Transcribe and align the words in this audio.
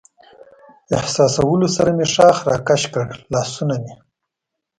احساسولو 0.99 1.67
سره 1.75 1.91
مې 1.97 2.05
ښاخ 2.13 2.37
را 2.49 2.57
کش 2.67 2.83
کړل، 2.93 3.11
لاسونه 3.33 3.75
مې. 3.83 3.93